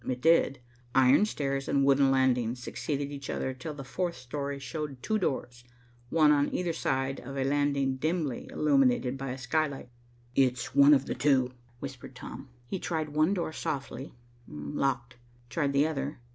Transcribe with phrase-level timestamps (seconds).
[0.03, 0.57] It did;
[0.95, 5.63] iron stairs and wooden landings succeeded each other, till the fourth story showed two doors,
[6.09, 9.89] one on either side of a landing dimly illuminated by a skylight.
[10.33, 12.49] "It's one of the two," whispered Tom.
[12.65, 14.11] He tried one door softly,
[14.47, 15.17] locked.
[15.51, 16.19] Tried the other.